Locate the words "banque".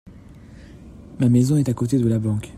2.17-2.49